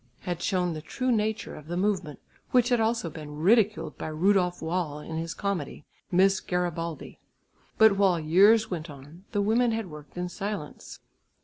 had 0.21 0.41
shown 0.41 0.73
the 0.73 0.81
true 0.81 1.11
nature 1.11 1.53
of 1.53 1.67
the 1.67 1.77
movement, 1.77 2.19
which 2.49 2.69
had 2.69 2.79
also 2.79 3.07
been 3.07 3.37
ridiculed 3.37 3.95
by 3.99 4.07
Rudolf 4.07 4.59
Wall 4.59 4.97
in 4.97 5.17
his 5.17 5.35
comedy, 5.35 5.85
Miss 6.11 6.39
Garibaldi. 6.39 7.19
But 7.77 7.97
while 7.97 8.19
years 8.19 8.71
went 8.71 8.89
on, 8.89 9.25
the 9.31 9.43
women 9.43 9.73
had 9.73 9.91
worked 9.91 10.17
in 10.17 10.27
silence. 10.27 11.01